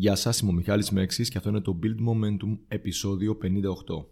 [0.00, 4.04] Γεια σας, είμαι ο Μιχάλης Μέξης και αυτό είναι το Build Momentum επεισόδιο 58.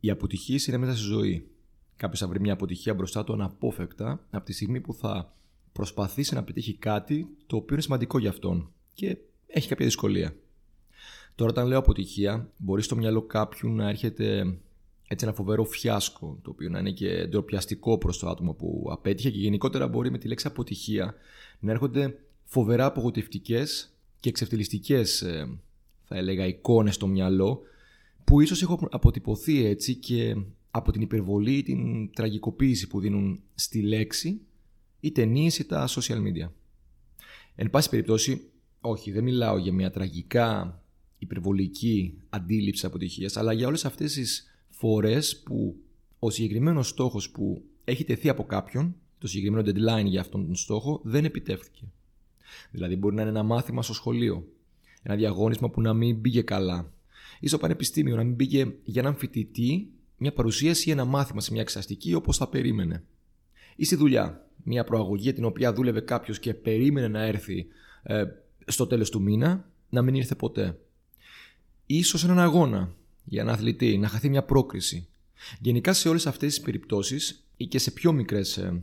[0.00, 1.50] Η αποτυχία είναι μέσα στη ζωή.
[1.96, 5.36] Κάποιος θα βρει μια αποτυχία μπροστά του αναπόφευκτα από τη στιγμή που θα
[5.72, 9.16] προσπαθήσει να πετύχει κάτι το οποίο είναι σημαντικό για αυτόν και
[9.46, 10.34] έχει κάποια δυσκολία.
[11.34, 14.58] Τώρα, όταν λέω αποτυχία, μπορεί στο μυαλό κάποιου να έρχεται
[15.08, 19.30] έτσι ένα φοβερό φιάσκο, το οποίο να είναι και ντροπιαστικό προς το άτομο που απέτυχε
[19.30, 21.14] και γενικότερα μπορεί με τη λέξη αποτυχία
[21.60, 25.58] να έρχονται φοβερά απογοητευτικές και εξευτελιστικές ε,
[26.04, 27.60] θα έλεγα εικόνες στο μυαλό
[28.24, 30.36] που ίσως έχουν αποτυπωθεί έτσι και
[30.70, 34.40] από την υπερβολή ή την τραγικοποίηση που δίνουν στη λέξη
[35.00, 36.48] οι ταινίες ή τα social media.
[37.54, 40.82] Εν πάση περιπτώσει, όχι, δεν μιλάω για μια τραγικά
[41.18, 45.76] υπερβολική αντίληψη αποτυχίας, αλλά για όλες αυτές τις φορές που
[46.18, 51.00] ο συγκεκριμένος στόχος που έχει τεθεί από κάποιον, το συγκεκριμένο deadline για αυτόν τον στόχο,
[51.04, 51.84] δεν επιτεύχθηκε.
[52.70, 54.46] Δηλαδή, μπορεί να είναι ένα μάθημα στο σχολείο,
[55.02, 56.92] ένα διαγώνισμα που να μην πήγε καλά,
[57.40, 61.52] ή στο πανεπιστήμιο να μην πήγε για έναν φοιτητή μια παρουσίαση ή ένα μάθημα σε
[61.52, 63.04] μια εξαστική όπως θα περίμενε.
[63.76, 67.66] Ή στη δουλειά, μια προαγωγή την οποία δούλευε κάποιος και περίμενε να έρθει
[68.02, 68.24] ε,
[68.66, 70.78] στο τέλος του μήνα, να μην ήρθε ποτέ.
[71.86, 75.08] Ίσως έναν αγώνα για έναν αθλητή, να χαθεί μια πρόκριση.
[75.60, 78.82] Γενικά σε όλες αυτές τις περιπτώσεις ή και σε πιο μικρές ε,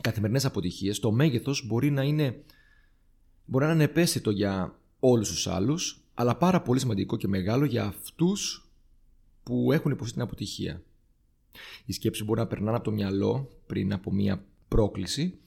[0.00, 2.42] καθημερινές αποτυχίες, το μέγεθος μπορεί να είναι
[3.44, 7.84] μπορεί να είναι επέστητο για όλους τους άλλους, αλλά πάρα πολύ σημαντικό και μεγάλο για
[7.84, 8.68] αυτούς
[9.42, 10.82] που έχουν υποστεί την αποτυχία.
[11.84, 15.38] Οι σκέψεις μπορεί να περνάνε από το μυαλό πριν από μια πρόκληση,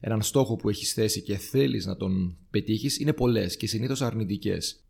[0.00, 4.84] έναν στόχο που έχεις θέσει και θέλεις να τον πετύχεις είναι πολλές και συνήθως αρνητικές.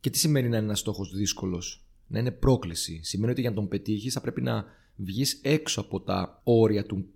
[0.00, 3.00] Και τι σημαίνει να είναι ένας στόχος δύσκολος, να είναι πρόκληση.
[3.02, 4.64] Σημαίνει ότι για να τον πετύχεις θα πρέπει να
[4.96, 7.06] βγεις έξω από τα όρια του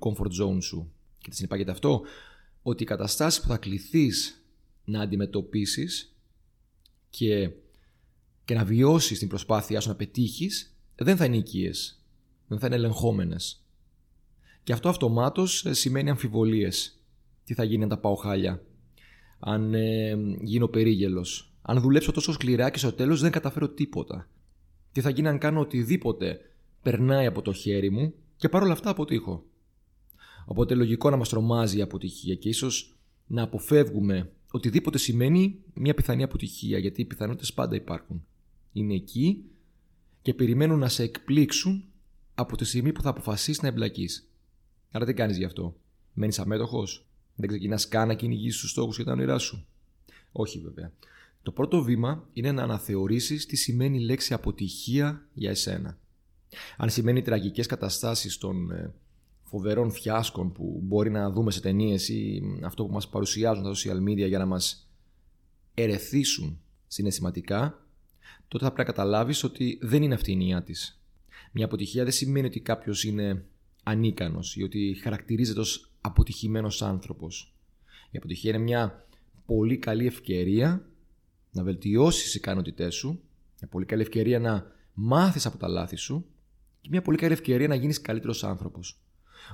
[0.00, 0.92] comfort zone σου.
[1.18, 2.02] Και τι συνεπάγεται αυτό,
[2.68, 4.44] ότι οι καταστάσεις που θα κληθείς
[4.84, 6.16] να αντιμετωπίσεις
[7.10, 7.50] και,
[8.44, 12.04] και να βιώσεις την προσπάθειά σου να πετύχεις δεν θα είναι οικίες,
[12.46, 13.64] δεν θα είναι ελεγχόμενες.
[14.62, 17.00] Και αυτό αυτομάτως ε, σημαίνει αμφιβολίες.
[17.44, 18.62] Τι θα γίνει αν τα πάω χάλια,
[19.38, 24.28] αν ε, γίνω περίγελος, αν δουλέψω τόσο σκληρά και στο τέλος δεν καταφέρω τίποτα;
[24.92, 26.40] Τι θα γίνει αν κάνω οτιδήποτε
[26.82, 29.44] περνάει από το χέρι μου και παρόλα αυτά αποτύχω;
[30.46, 32.96] Οπότε λογικό να μας τρομάζει η αποτυχία και ίσως
[33.26, 38.24] να αποφεύγουμε οτιδήποτε σημαίνει μια πιθανή αποτυχία γιατί οι πιθανότητες πάντα υπάρχουν.
[38.72, 39.44] Είναι εκεί
[40.22, 41.84] και περιμένουν να σε εκπλήξουν
[42.34, 44.28] από τη στιγμή που θα αποφασίσεις να εμπλακείς.
[44.90, 45.76] Άρα τι κάνεις γι' αυτό.
[46.12, 47.06] Μένεις αμέτωχος.
[47.34, 49.66] Δεν ξεκινάς καν να κυνηγήσεις τους στόχους και τα όνειρά σου.
[50.32, 50.92] Όχι βέβαια.
[51.42, 55.98] Το πρώτο βήμα είναι να αναθεωρήσεις τι σημαίνει η λέξη αποτυχία για εσένα.
[56.76, 58.92] Αν σημαίνει τραγικές καταστάσεις των ε,
[59.48, 64.02] φοβερών φιάσκων που μπορεί να δούμε σε ταινίες ή αυτό που μας παρουσιάζουν τα social
[64.02, 64.90] media για να μας
[65.74, 67.86] ερεθίσουν συναισθηματικά,
[68.48, 71.00] τότε θα πρέπει να καταλάβεις ότι δεν είναι αυτή η εννοία της.
[71.52, 73.44] Μια αποτυχία δεν σημαίνει ότι κάποιος είναι
[73.82, 77.54] ανίκανος ή ότι χαρακτηρίζεται ως αποτυχημένος άνθρωπος.
[78.10, 79.06] Η αποτυχία είναι μια
[79.46, 80.88] πολύ καλή ευκαιρία
[81.52, 83.20] να βελτιώσεις τις ικανότητές σου,
[83.60, 86.26] μια πολύ καλή ευκαιρία να μάθεις από τα λάθη σου
[86.80, 89.00] και μια πολύ καλή ευκαιρία να γίνεις καλύτερος άνθρωπος.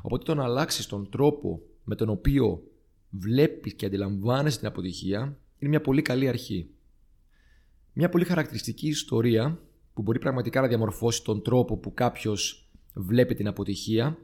[0.02, 2.62] Οπότε το να αλλάξεις τον τρόπο με τον οποίο
[3.10, 5.20] βλέπεις και αντιλαμβάνεσαι την αποτυχία
[5.58, 6.70] είναι μια πολύ καλή αρχή.
[7.92, 9.60] Μια πολύ χαρακτηριστική ιστορία
[9.94, 14.18] που μπορεί πραγματικά να διαμορφώσει τον τρόπο που κάποιος βλέπει την αποτυχία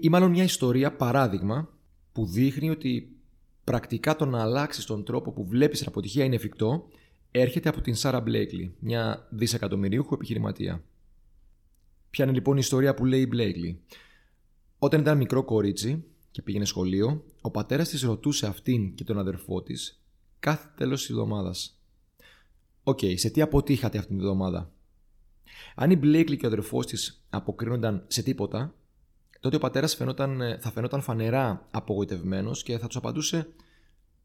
[0.00, 1.68] ή μάλλον μια ιστορία, παράδειγμα,
[2.12, 3.16] που δείχνει ότι
[3.64, 6.88] πρακτικά το να αλλάξεις τον τρόπο που βλέπεις την αποτυχία είναι εφικτό,
[7.30, 10.82] έρχεται από την Σάρα Μπλέικλι, μια δισεκατομμυρίουχο επιχειρηματία.
[12.10, 13.80] Ποια είναι λοιπόν η ιστορία που λέει η Μπλέικλι;
[14.78, 19.62] Όταν ήταν μικρό κορίτσι και πήγαινε σχολείο, ο πατέρας της ρωτούσε αυτήν και τον αδερφό
[19.62, 20.00] της
[20.38, 21.80] κάθε τέλος της εβδομάδας.
[22.82, 24.72] Οκ, σε τι αποτύχατε αυτήν την εβδομάδα;
[25.74, 28.74] Αν η Μπλέικλι και ο αδερφός της αποκρίνονταν σε τίποτα,
[29.40, 29.94] τότε ο πατέρας
[30.60, 33.48] θα φαινόταν φανερά απογοητευμένος και θα τους απαντούσε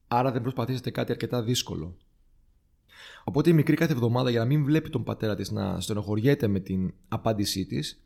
[0.08, 1.98] Άρα δεν προσπαθήσατε κάτι αρκετά δύσκολο.
[3.24, 6.60] Οπότε η μικρή κάθε εβδομάδα για να μην βλέπει τον πατέρα της να στενοχωριέται με
[6.60, 8.04] την απάντησή της,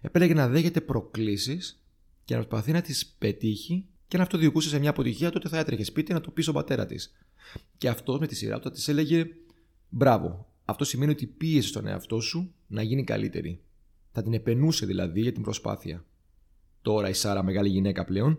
[0.00, 1.82] επέλεγε να δέχεται προκλήσεις
[2.28, 5.58] και να προσπαθεί να τις πετύχει και αν αυτό διοικούσε σε μια αποτυχία, τότε θα
[5.58, 7.12] έτρεχε σπίτι να το πει στον πατέρα της.
[7.78, 9.26] Και αυτός με τη σειρά του θα της έλεγε
[9.88, 10.52] Μπράβο.
[10.64, 13.60] Αυτό σημαίνει ότι πίεσες τον εαυτό σου να γίνει καλύτερη.
[14.12, 16.04] Θα την επενούσε δηλαδή για την προσπάθεια.
[16.82, 18.38] Τώρα η Σάρα, μεγάλη γυναίκα πλέον,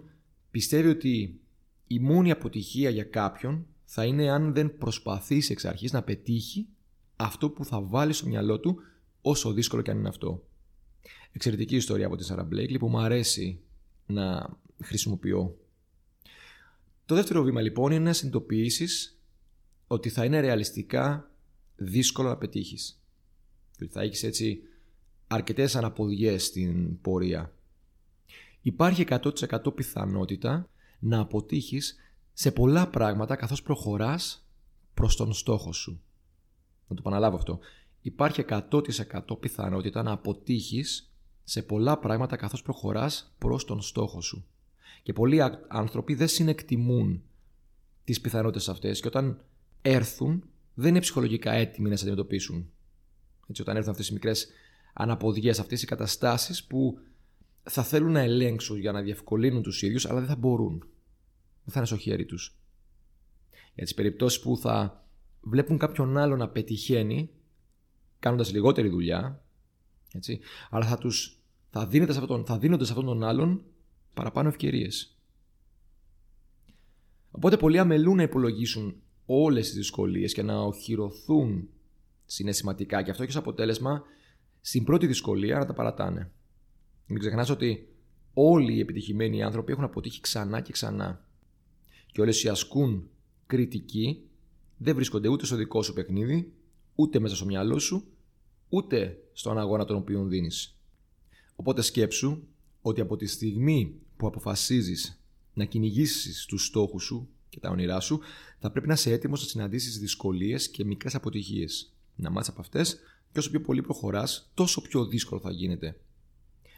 [0.52, 1.40] πιστεύει ότι
[1.88, 6.68] η μόνη αποτυχία για κάποιον θα είναι αν δεν προσπαθήσει εξ αρχής να πετύχει
[7.16, 8.80] αυτό που θα βάλει στο μυαλό του,
[9.22, 10.44] όσο δύσκολο και αν είναι αυτό.
[11.32, 13.64] Εξαιρετική ιστορία από τη Σάρα Μπλέικλι που μου αρέσει
[14.10, 15.58] να χρησιμοποιώ.
[17.06, 19.20] Το δεύτερο βήμα λοιπόν είναι να συνειδητοποιήσεις
[19.88, 21.32] ότι θα είναι ρεαλιστικά
[21.76, 23.02] δύσκολο να πετύχεις.
[23.76, 24.62] ότι θα έχεις έτσι
[25.28, 27.54] αρκετές αναποδιές στην πορεία.
[28.62, 30.70] Υπάρχει 100% πιθανότητα
[31.00, 31.96] να αποτύχεις
[32.34, 34.48] σε πολλά πράγματα καθώς προχωράς
[34.94, 36.02] προς τον στόχο σου.
[36.88, 37.60] Να το επαναλάβω αυτό.
[38.02, 41.09] Υπάρχει 100% πιθανότητα να αποτύχεις
[41.50, 44.46] σε πολλά πράγματα καθώς προχωράς προς τον στόχο σου.
[45.04, 47.24] Και πολλοί άνθρωποι δεν συνεκτιμούν
[48.04, 49.42] τις πιθανότητες αυτές και όταν
[49.82, 50.44] έρθουν
[50.74, 52.70] δεν είναι ψυχολογικά έτοιμοι να σε αντιμετωπίσουν.
[53.48, 54.48] Έτσι, όταν έρθουν αυτές οι μικρές
[54.94, 57.00] αναποδιές, αυτές οι καταστάσεις που
[57.64, 60.80] θα θέλουν να ελέγξουν για να διευκολύνουν τους ίδιους αλλά δεν θα μπορούν.
[61.64, 62.58] Δεν θα είναι στο χέρι τους.
[63.76, 65.06] Για τις περιπτώσεις που θα
[65.42, 67.30] βλέπουν κάποιον άλλο να πετυχαίνει
[68.20, 69.44] κάνοντας λιγότερη δουλειά
[70.14, 71.39] έτσι, αλλά θα, τους,
[71.70, 73.64] θα, δίνεται σε αυτόν, θα δίνονται σε αυτόν τον άλλον
[74.14, 75.18] παραπάνω ευκαιρίες.
[77.32, 78.96] Οπότε πολλοί αμελούν να υπολογίσουν
[79.26, 81.70] όλες τις δυσκολίες και να οχυρωθούν
[82.26, 84.04] συναισθηματικά και αυτό έχει ως αποτέλεσμα
[84.62, 86.32] στην πρώτη δυσκολία να τα παρατάνε.
[87.08, 87.90] Μην ξεχνάς ότι
[88.34, 91.26] όλοι οι επιτυχημένοι άνθρωποι έχουν αποτύχει ξανά και ξανά.
[92.12, 93.10] Και όλες οι ασκούν
[93.46, 94.30] κριτική
[94.78, 96.54] δεν βρίσκονται ούτε στο δικό σου παιχνίδι,
[96.96, 98.08] ούτε μέσα στο μυαλό σου,
[98.70, 100.79] ούτε στον αγώνα τον οποίο δίνεις.
[101.60, 102.44] Οπότε σκέψου
[102.82, 105.22] ότι από τη στιγμή που αποφασίζεις
[105.54, 108.20] να κυνηγήσεις τους στόχους σου και τα όνειρά σου,
[108.60, 111.94] θα πρέπει να είσαι έτοιμος να συναντήσεις δυσκολίες και μικρές αποτυχίες.
[112.16, 113.00] Να μάθεις από αυτές
[113.32, 116.00] και όσο πιο πολύ προχωράς, τόσο πιο δύσκολο θα γίνεται.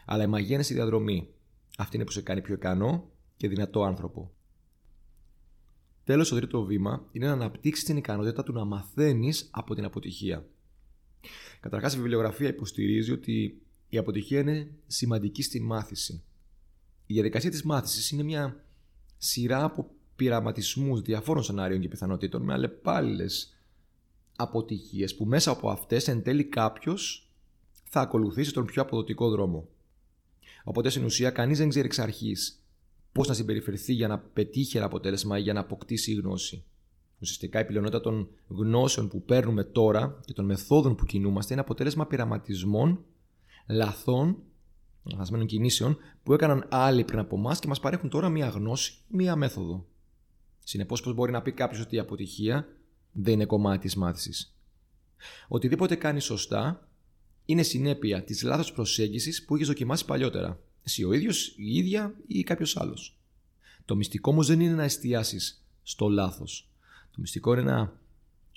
[0.05, 1.27] Αλλά η μαγεία είναι στη διαδρομή.
[1.77, 4.31] Αυτή είναι που σε κάνει πιο ικανό και δυνατό άνθρωπο.
[6.03, 10.45] Τέλος, το τρίτο βήμα είναι να αναπτύξεις την ικανότητα του να μαθαίνεις από την αποτυχία.
[11.59, 13.61] Καταρχάς, η βιβλιογραφία υποστηρίζει ότι
[13.93, 16.23] η αποτυχία είναι σημαντική στη μάθηση.
[17.05, 18.63] Η διαδικασία της μάθησης είναι μια
[19.17, 23.57] σειρά από πειραματισμούς διαφόρων σενάριων και πιθανότητων με αλλεπάλληλες
[24.35, 27.29] αποτυχίες που μέσα από αυτές εν τέλει κάποιος
[27.83, 29.67] θα ακολουθήσει τον πιο αποδοτικό δρόμο.
[30.63, 32.63] Οπότε στην ουσία κανείς δεν ξέρει εξ αρχής
[33.11, 36.63] πώς να συμπεριφερθεί για να πετύχει ένα αποτέλεσμα ή για να αποκτήσει γνώση.
[37.19, 42.07] Ουσιαστικά η πλειονότητα των γνώσεων που παίρνουμε τώρα και των μεθόδων που κινούμαστε είναι αποτέλεσμα
[42.07, 43.05] πειραματισμών,
[43.71, 44.37] λαθών,
[45.03, 49.35] λαθασμένων κινήσεων που έκαναν άλλοι πριν από εμάς και μας παρέχουν τώρα μία γνώση, μία
[49.35, 49.85] μέθοδο.
[50.63, 52.67] Συνεπώς, πώς μπορεί να πει κάποιος ότι η αποτυχία
[53.11, 54.55] δεν είναι κομμάτι της μάθησης;
[55.47, 56.87] Οτιδήποτε κάνει σωστά
[57.45, 60.59] είναι συνέπεια της λάθος προσέγγισης που έχεις δοκιμάσει παλιότερα.
[60.83, 63.17] Εσύ ο ίδιος, η ίδια ή κάποιος άλλος.
[63.85, 66.69] Το μυστικό όμως δεν είναι να εστιάσεις στο λάθος.
[67.11, 67.99] Το μυστικό είναι να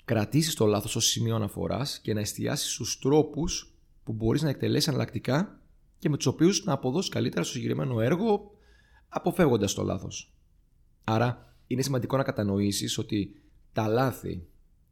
[0.05, 3.74] κρατήσεις το λάθος ως σημείο αναφοράς και να εστιάσεις στους τρόπους
[4.05, 5.61] που μπορείς να εκτελέσεις αναλλακτικά
[5.99, 8.51] και με τους οποίους να αποδώσεις καλύτερα στο συγκεκριμένο έργο,
[9.09, 10.33] αποφεύγοντας το λάθος.
[11.03, 13.41] Άρα, είναι σημαντικό να κατανοήσεις ότι
[13.73, 14.47] τα λάθη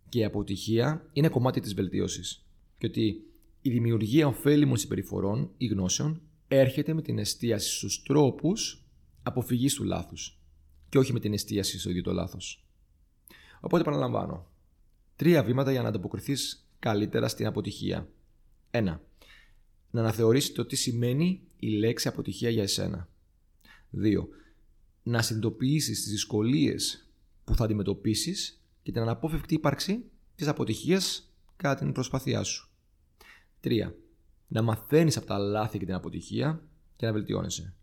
[0.10, 2.46] και η αποτυχία είναι κομμάτι της βελτίωσης
[2.78, 3.24] και ότι
[3.62, 8.84] η δημιουργία ωφέλιμων συμπεριφορών ή γνώσεων έρχεται με την εστίαση στους τρόπους
[9.24, 10.40] αποφυγής του λάθους
[10.90, 12.66] και όχι με την εστίαση στο ίδιο το λάθος.
[13.60, 14.48] Οπότε επαναλαμβάνω.
[15.16, 18.08] Τρία βήματα για να ανταποκριθείς καλύτερα στην αποτυχία.
[18.74, 19.00] 1.
[19.92, 23.10] Να αναθεωρήσει το τι σημαίνει η λέξη αποτυχία για εσένα.
[23.92, 24.28] 2.
[25.04, 27.08] Να συνειδητοποιήσεις τις δυσκολίες
[27.44, 30.04] που θα αντιμετωπίσεις και την αναπόφευκτη ύπαρξη
[30.36, 32.70] της αποτυχίας κατά την προσπάθειά σου.
[33.62, 33.94] 3.
[34.48, 37.74] Να μαθαίνεις από τα λάθη και την αποτυχία και να βελτιώνεσαι.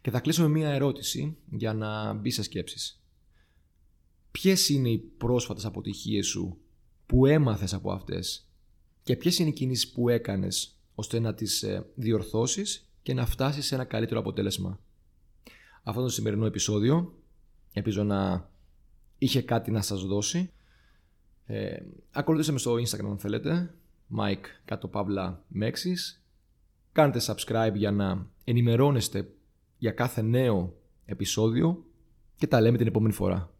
[0.00, 3.02] Και θα κλείσω με μία ερώτηση για να μπει σε σκέψεις.
[4.30, 6.58] Ποιες είναι οι πρόσφατες αποτυχίες σου
[7.06, 8.49] που έμαθες από αυτές
[9.02, 13.66] και ποιες είναι οι κινήσεις που έκανες ώστε να τις ε, διορθώσεις και να φτάσεις
[13.66, 14.80] σε ένα καλύτερο αποτέλεσμα;
[15.82, 17.14] Αυτό το σημερινό επεισόδιο
[17.72, 18.50] ελπίζω να
[19.18, 20.52] είχε κάτι να σας δώσει.
[21.46, 21.76] Ε,
[22.10, 23.74] ακολουθήστε με στο Instagram αν θέλετε
[24.18, 26.24] Mike κάτω παύλα Μέξης.
[26.92, 29.32] Κάντε subscribe για να ενημερώνεστε
[29.78, 31.84] για κάθε νέο επεισόδιο
[32.36, 33.54] και τα λέμε την επόμενη φορά.